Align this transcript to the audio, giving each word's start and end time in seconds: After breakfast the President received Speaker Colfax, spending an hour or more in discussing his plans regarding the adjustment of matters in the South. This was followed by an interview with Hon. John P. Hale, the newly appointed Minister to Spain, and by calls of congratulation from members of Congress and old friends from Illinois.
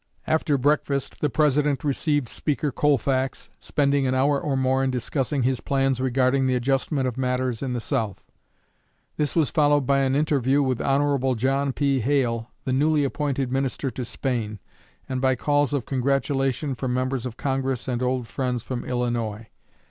After 0.25 0.57
breakfast 0.57 1.21
the 1.21 1.29
President 1.29 1.83
received 1.83 2.27
Speaker 2.27 2.71
Colfax, 2.71 3.51
spending 3.59 4.07
an 4.07 4.15
hour 4.15 4.41
or 4.41 4.57
more 4.57 4.83
in 4.83 4.89
discussing 4.89 5.43
his 5.43 5.61
plans 5.61 6.01
regarding 6.01 6.47
the 6.47 6.55
adjustment 6.55 7.07
of 7.07 7.19
matters 7.19 7.61
in 7.61 7.73
the 7.73 7.79
South. 7.79 8.23
This 9.17 9.35
was 9.35 9.51
followed 9.51 9.85
by 9.85 9.99
an 9.99 10.15
interview 10.15 10.63
with 10.63 10.81
Hon. 10.81 11.35
John 11.35 11.71
P. 11.71 11.99
Hale, 11.99 12.49
the 12.65 12.73
newly 12.73 13.03
appointed 13.03 13.51
Minister 13.51 13.91
to 13.91 14.03
Spain, 14.03 14.57
and 15.07 15.21
by 15.21 15.35
calls 15.35 15.71
of 15.71 15.85
congratulation 15.85 16.73
from 16.73 16.95
members 16.95 17.27
of 17.27 17.37
Congress 17.37 17.87
and 17.87 18.01
old 18.01 18.27
friends 18.27 18.63
from 18.63 18.83
Illinois. 18.83 19.49